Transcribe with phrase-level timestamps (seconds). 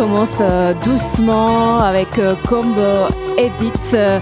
[0.00, 3.72] Euh, doucement avec euh, Combo Edit.
[3.94, 4.20] Euh,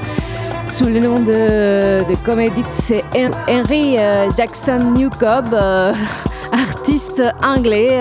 [0.70, 3.04] sous le nom de, de Edit, c'est
[3.46, 3.98] Henry
[4.38, 5.54] Jackson Newcob,
[6.52, 8.00] artiste anglais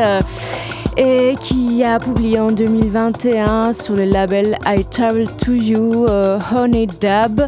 [0.96, 6.08] et qui a publié en 2021 sur le label I Travel to You
[6.56, 7.42] Honey Dub.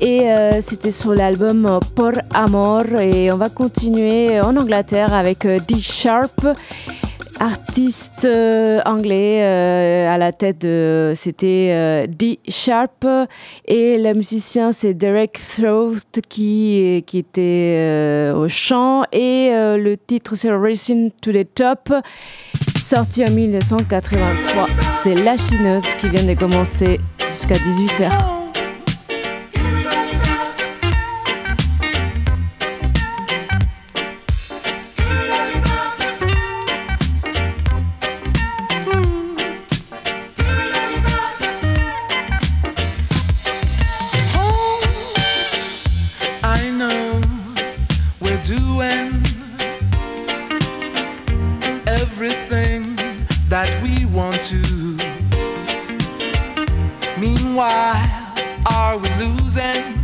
[0.00, 0.28] Et
[0.62, 2.84] c'était sur l'album Por Amor.
[3.00, 6.46] Et on va continuer en Angleterre avec D Sharp
[7.40, 13.06] artiste euh, anglais euh, à la tête de c'était euh, D Sharp.
[13.66, 19.04] Et le musicien c'est Derek Throat qui qui était au chant.
[19.12, 21.92] Et le titre c'est Racing to the Top
[22.76, 26.98] sorti en 1983 c'est La Chineuse qui vient de commencer
[27.30, 28.37] jusqu'à 18h
[59.60, 59.97] And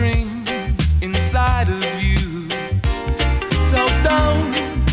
[0.00, 2.48] dreams inside of you.
[3.70, 4.88] So don't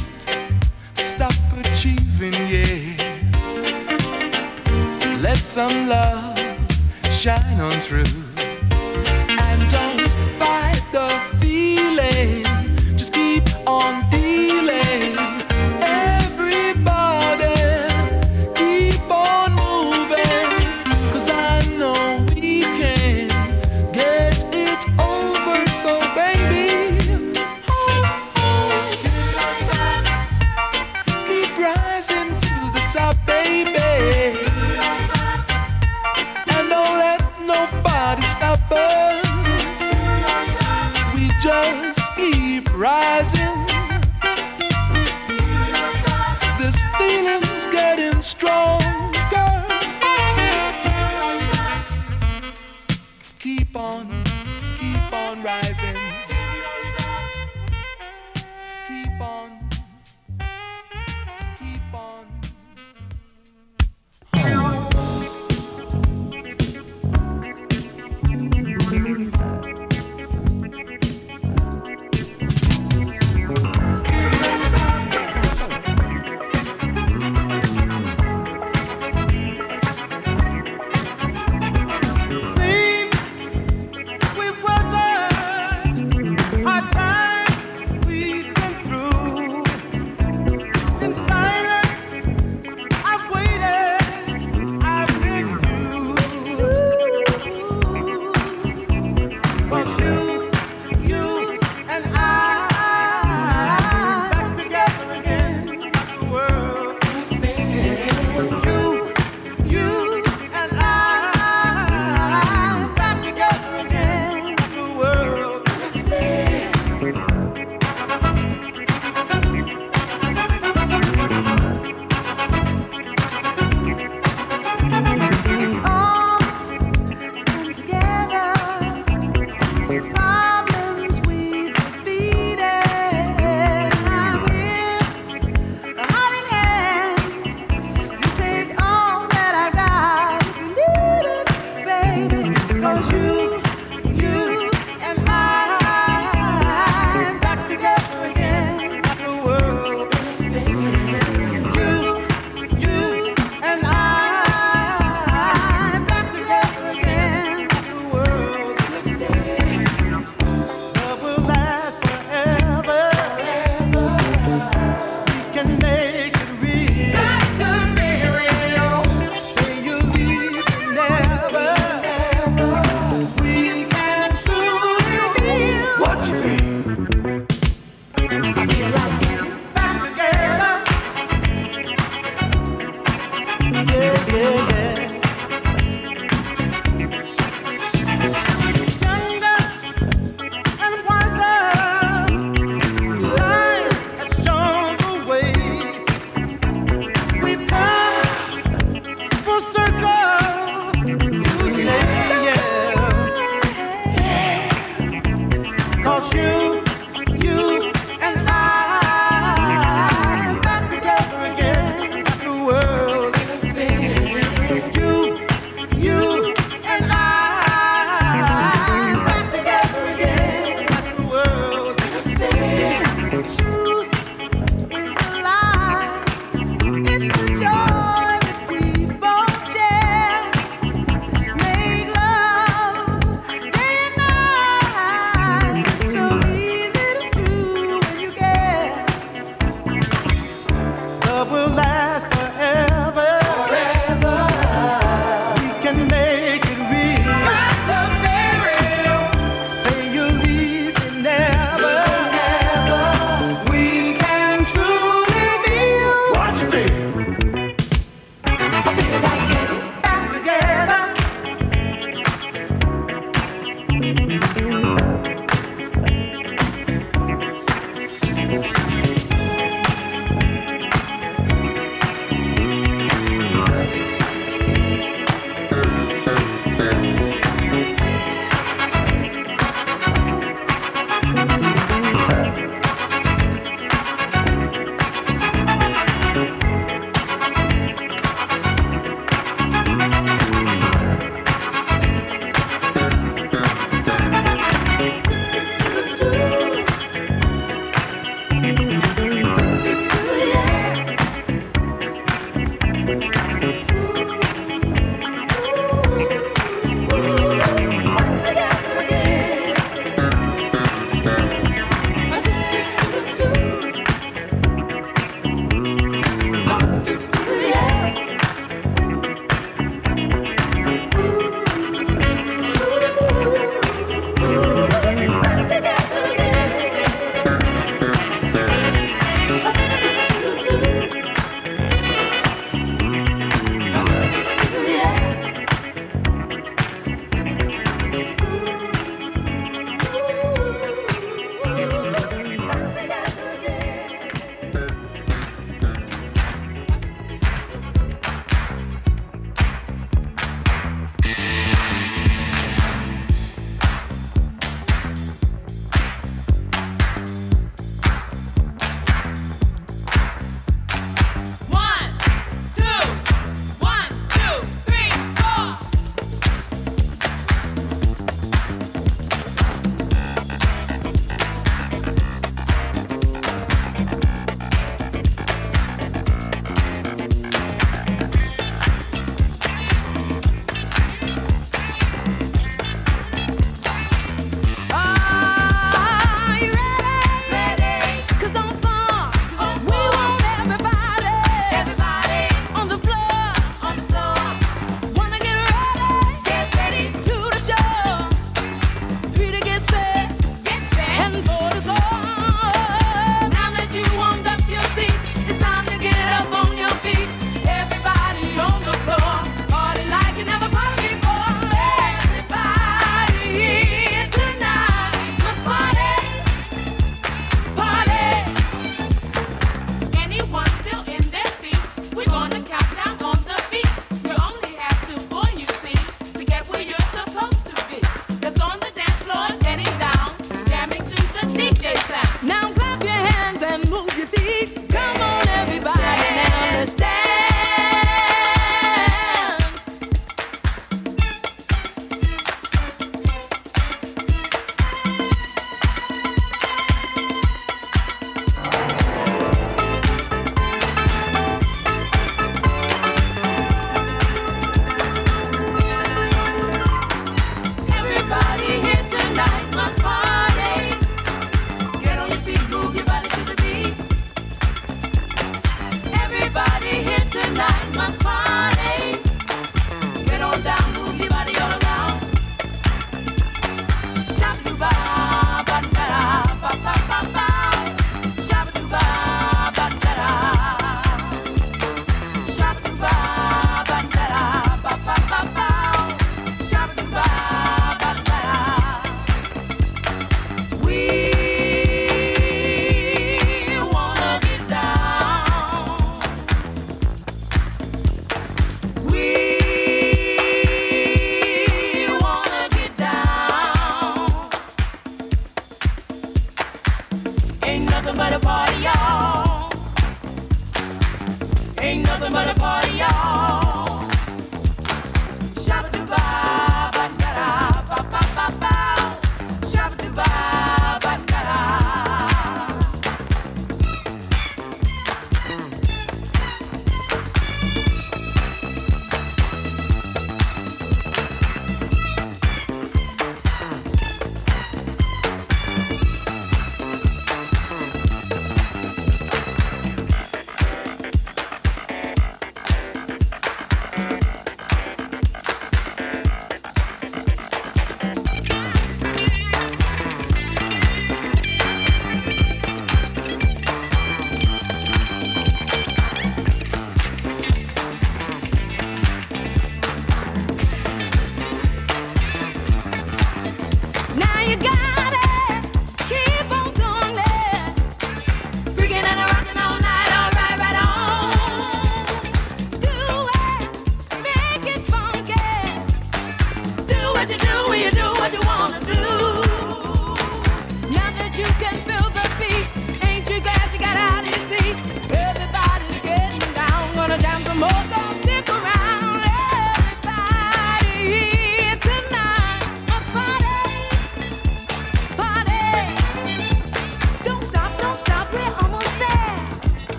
[0.96, 2.98] stop achieving, yeah.
[5.22, 6.38] Let some love
[7.10, 8.27] shine on through.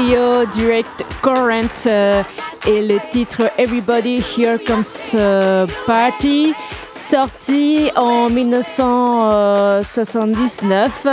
[0.00, 2.22] Direct Current euh,
[2.66, 6.54] et le titre Everybody Here Comes uh, Party,
[6.94, 11.06] sorti en 1979.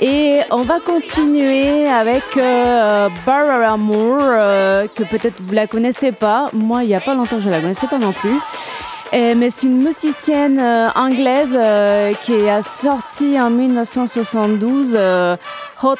[0.00, 6.50] Et on va continuer avec euh, Barbara Moore, euh, que peut-être vous la connaissez pas.
[6.52, 8.34] Moi, il n'y a pas longtemps, je la connaissais pas non plus.
[9.12, 10.60] mais c'est une musicienne
[10.96, 11.56] anglaise
[12.24, 14.98] qui a sorti en 1972
[15.82, 15.94] Hot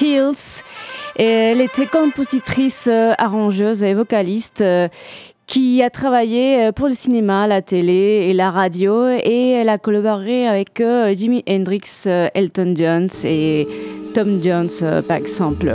[0.00, 0.64] Hills.
[1.22, 4.88] Elle était compositrice, euh, arrangeuse et vocaliste euh,
[5.46, 9.76] qui a travaillé euh, pour le cinéma, la télé et la radio et elle a
[9.76, 10.82] collaboré avec
[11.14, 13.68] Jimi Hendrix, Elton John et
[14.14, 15.74] Tom Jones par exemple.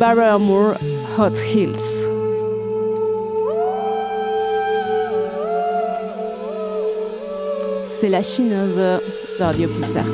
[0.00, 0.74] Barbara Moore,
[1.16, 2.08] Hot Hills.
[7.84, 8.80] C'est la chineuse
[9.28, 10.04] sur Radio Pulsar.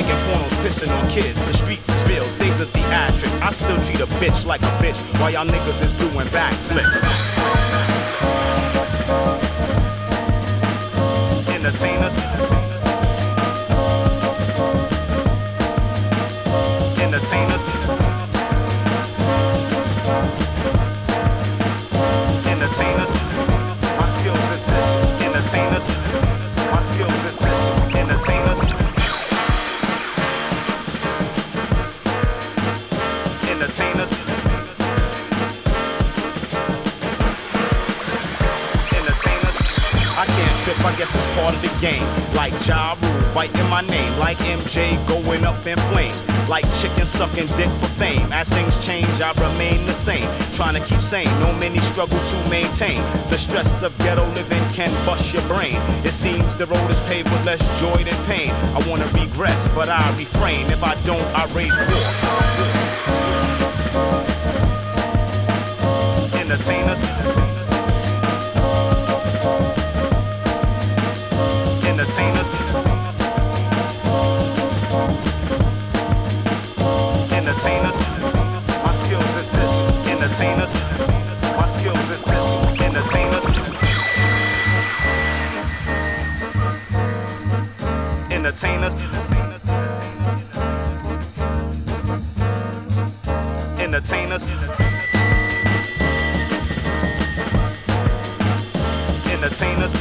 [0.00, 1.38] making pornos, pissing on kids.
[1.46, 3.42] The streets is real, save the theatrics.
[3.42, 7.87] I still treat a bitch like a bitch while y'all niggas is doing backflips.
[47.18, 48.32] Sucking dick for fame.
[48.32, 50.28] As things change, I remain the same.
[50.54, 53.02] Trying to keep sane, no many struggle to maintain.
[53.28, 55.74] The stress of ghetto living can bust your brain.
[56.04, 58.50] It seems the road is paved with less joy than pain.
[58.76, 60.70] I wanna regress, but I refrain.
[60.70, 62.87] If I don't, I raise war.
[88.60, 88.94] Entertainers.
[93.78, 94.42] Entertainers.
[94.42, 94.42] Entertainers.
[99.30, 99.92] Entertainers.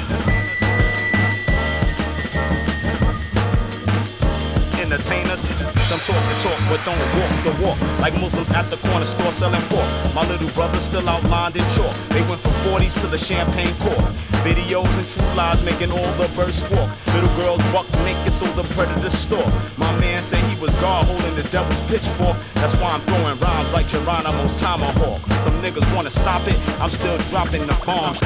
[4.74, 5.40] Entertainers.
[5.86, 8.00] Some talk the talk, but don't walk the walk.
[8.00, 10.16] Like Muslims at the corner store selling pork.
[10.16, 11.94] My little brother still outlined in chalk.
[12.10, 14.27] They went from 40s to the champagne court.
[14.48, 16.90] Videos and true lies making all the birds squawk.
[17.08, 19.52] Little girls buck naked so the predators stalk.
[19.78, 22.38] My man said he was God holding the devil's pitchfork.
[22.54, 25.22] That's why I'm throwing rhymes like Geronimo's tomahawk.
[25.44, 28.22] Them niggas wanna stop it, I'm still dropping the bombs.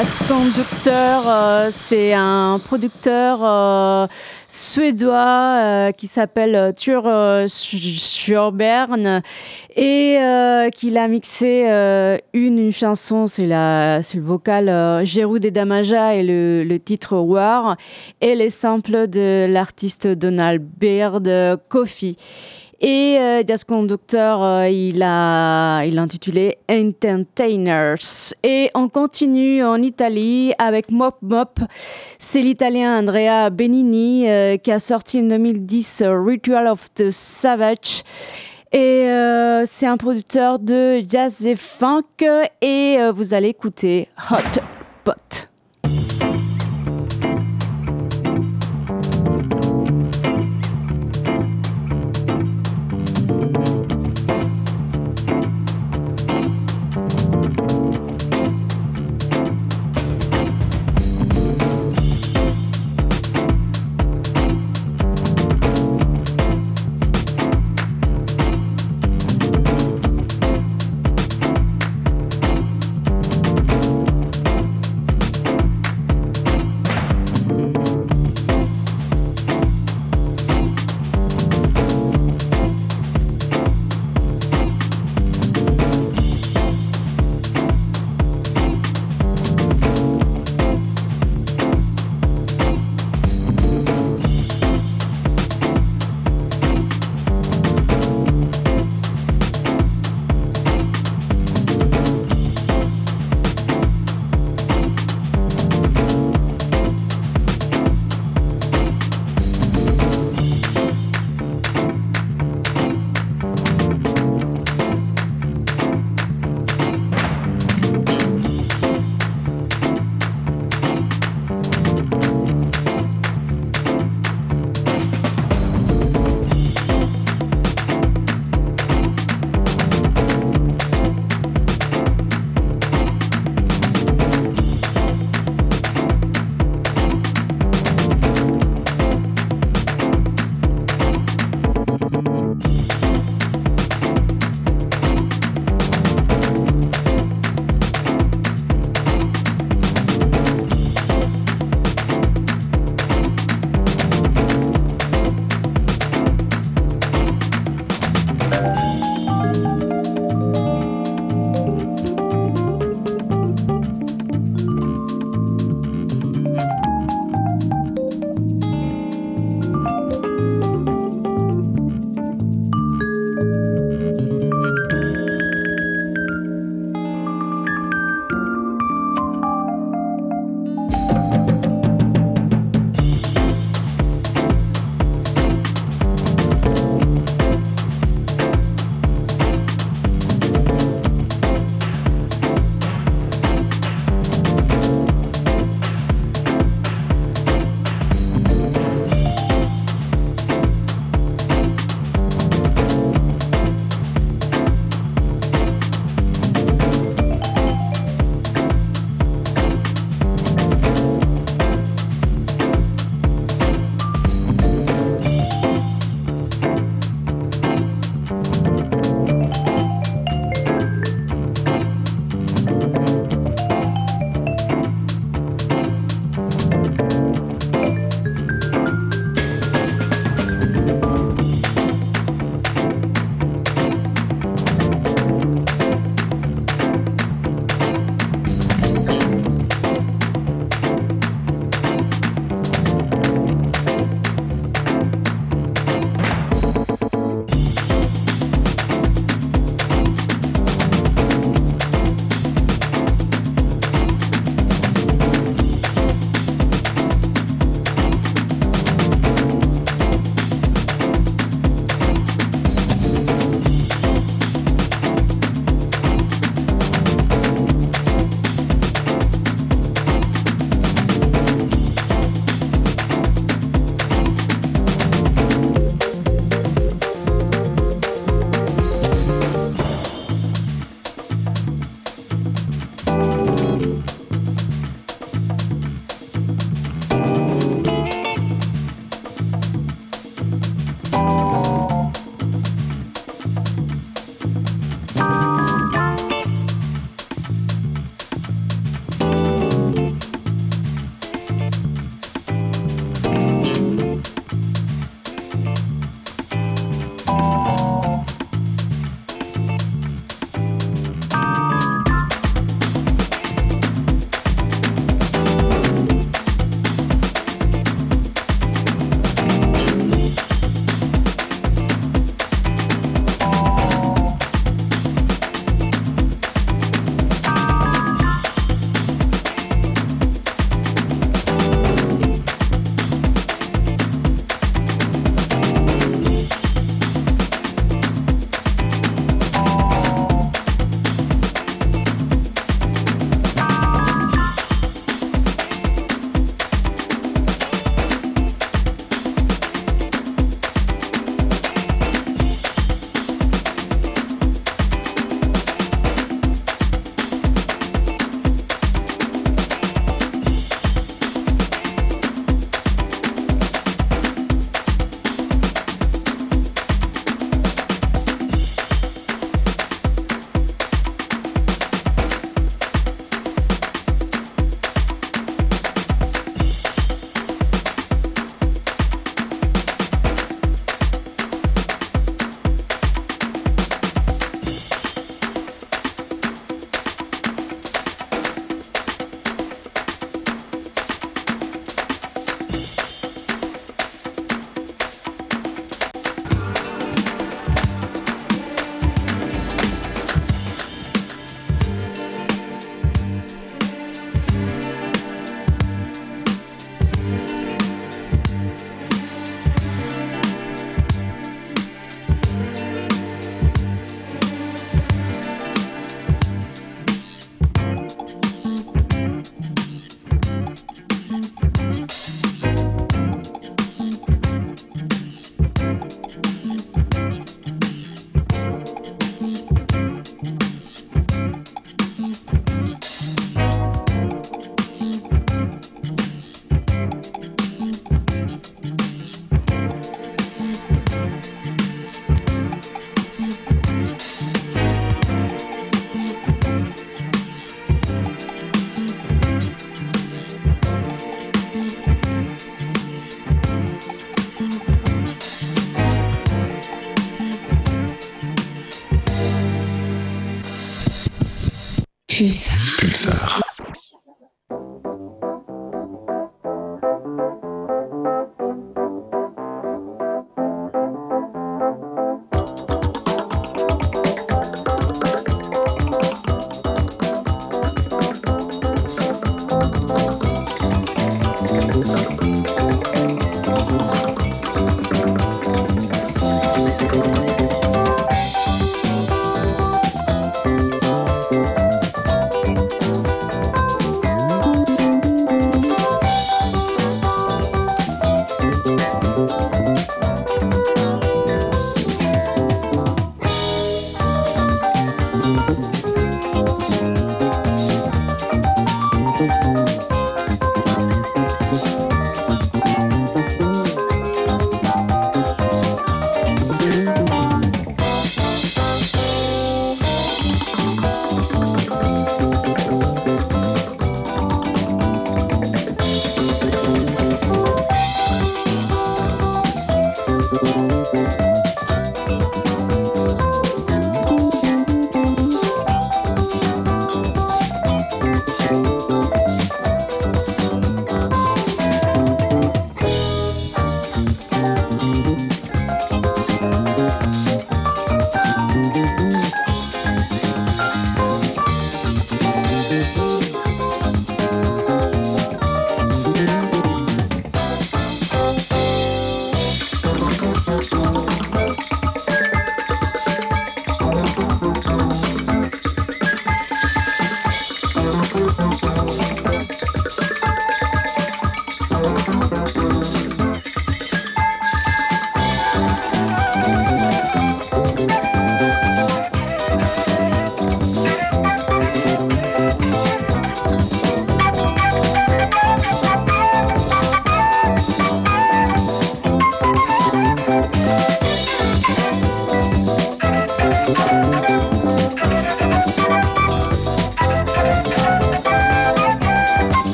[0.00, 4.06] Jazz Conductor, euh, c'est un producteur euh,
[4.48, 7.02] suédois euh, qui s'appelle Tur
[7.46, 9.20] Sjöbern
[9.76, 10.18] et
[10.74, 11.66] qu'il a mixé
[12.32, 17.76] une, chanson, c'est le vocal euh, Jérôme Damaja et le, titre War
[18.22, 22.16] et les samples de l'artiste Donald Beard, Coffee.
[22.80, 28.32] Et euh, Jazz Conductor, euh, il a, il intitulé Entertainers.
[28.42, 31.60] Et on continue en Italie avec Mop Mop.
[32.18, 38.02] C'est l'italien Andrea Benini euh, qui a sorti en 2010 euh, Ritual of the Savage.
[38.72, 42.24] Et euh, c'est un producteur de jazz et funk.
[42.62, 44.60] Et euh, vous allez écouter Hot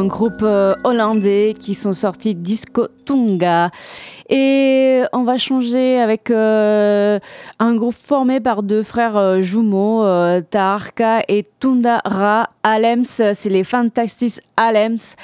[0.00, 3.70] un groupe euh, hollandais qui sont sortis Disco Tunga.
[4.30, 7.18] Et on va changer avec euh,
[7.58, 10.04] un groupe formé par deux frères euh, jumeaux,
[10.50, 13.04] Tarka et Tundara Alems.
[13.04, 15.16] C'est les Fantastic Alems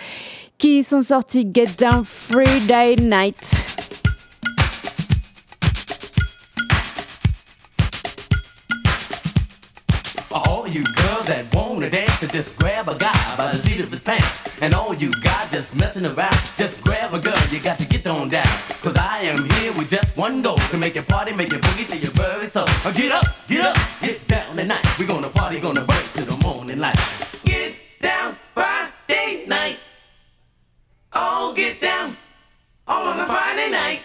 [0.59, 3.77] qui sont sortis Get Down Friday Night.
[12.37, 14.61] Just grab a guy by the seat of his pants.
[14.61, 18.07] And all you got just messing around, just grab a girl, you got to get
[18.07, 18.47] on down.
[18.83, 21.89] Cause I am here with just one goal to make your party, make your boogie
[21.89, 22.67] till your very soul.
[22.85, 24.85] Uh, get up, get up, get down tonight.
[24.99, 26.99] We gonna party, gonna burn till the morning light.
[27.45, 29.79] Get down Friday night.
[31.15, 32.19] Oh, get down
[32.87, 34.01] all on a Friday night.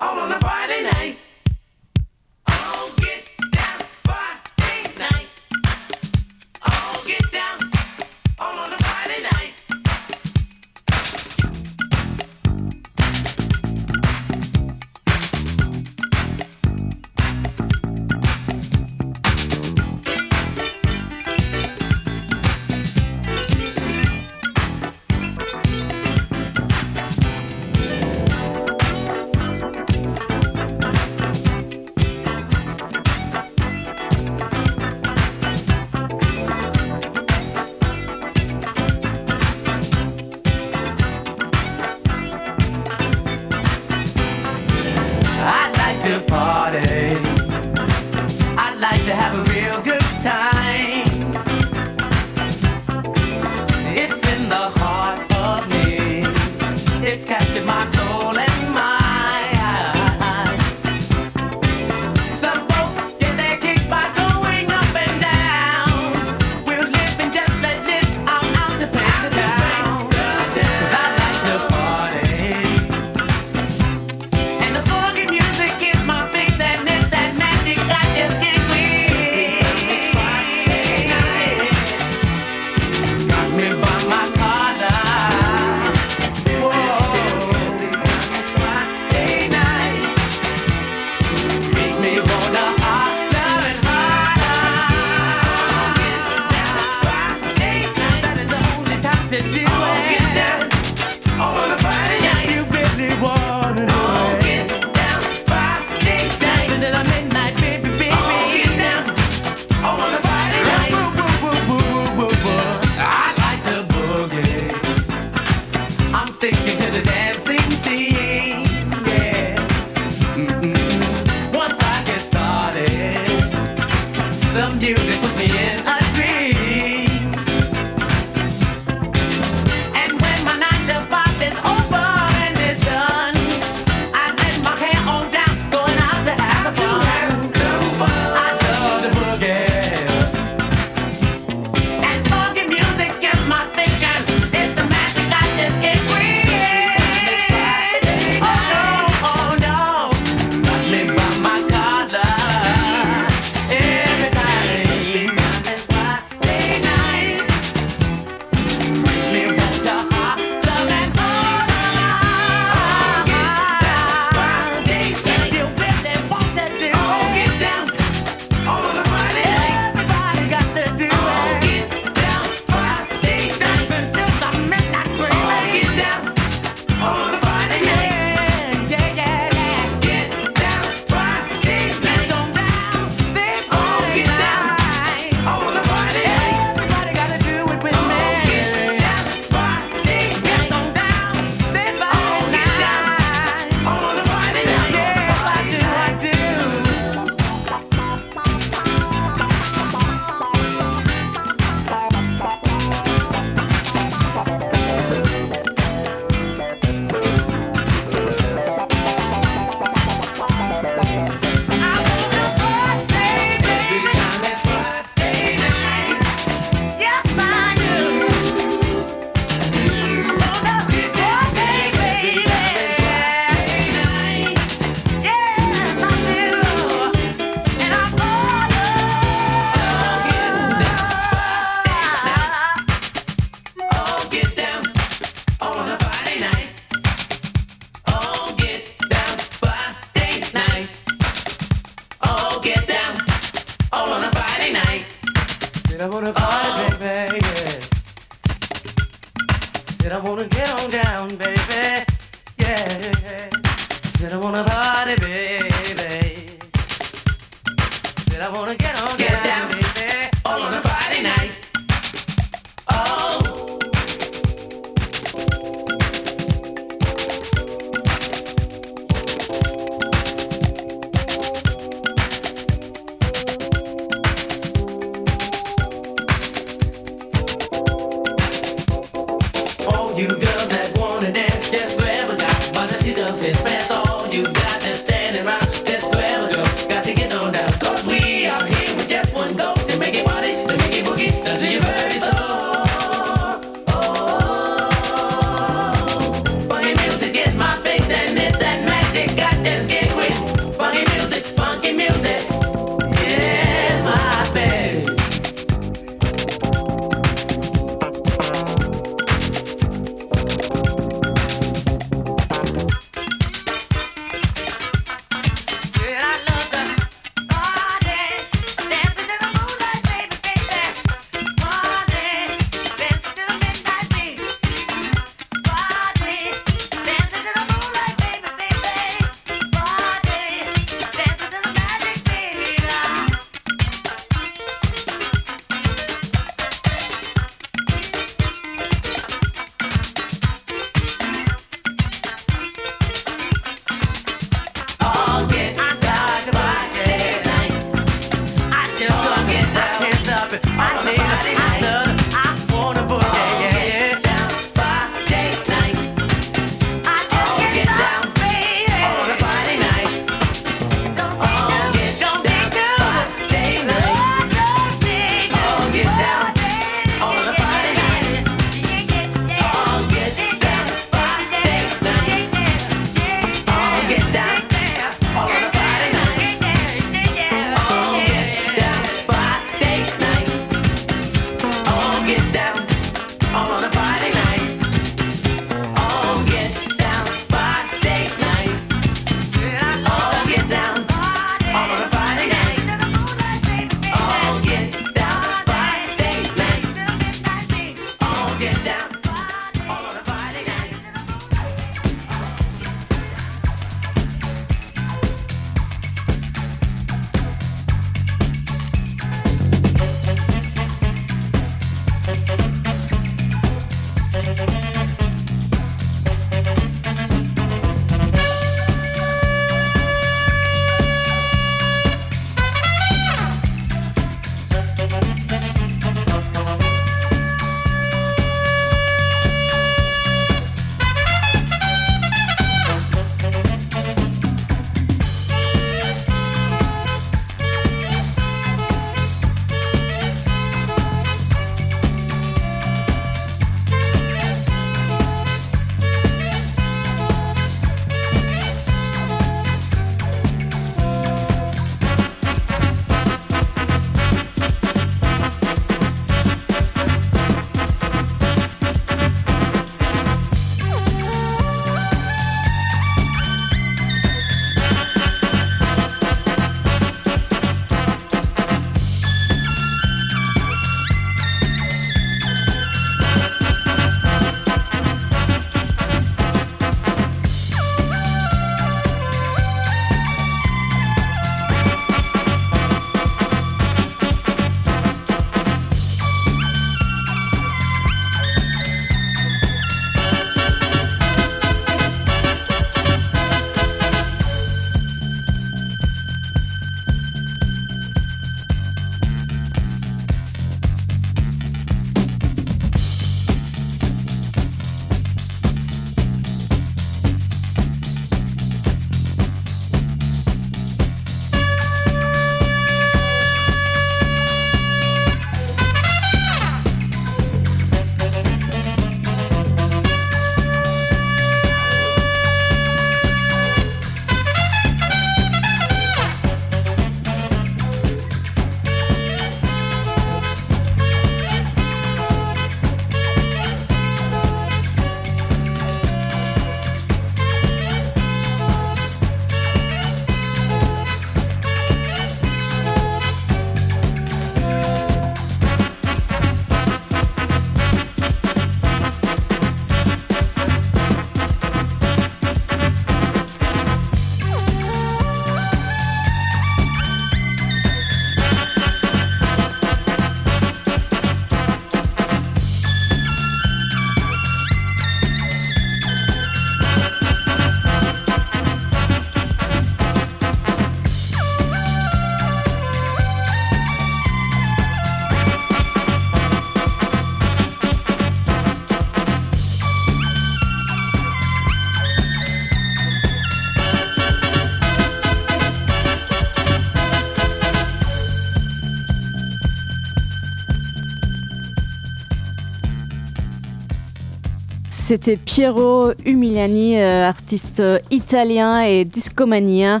[595.10, 597.82] C'était Piero Umiliani, euh, artiste
[598.12, 600.00] italien et discomanien.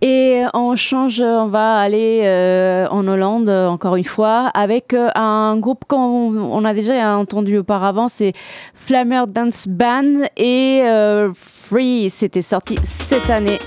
[0.00, 5.58] Et on change, on va aller euh, en Hollande encore une fois avec euh, un
[5.58, 8.32] groupe qu'on a déjà entendu auparavant, c'est
[8.72, 10.80] Flammer Dance Band et
[11.34, 12.08] Free.
[12.08, 13.58] C'était sorti cette année.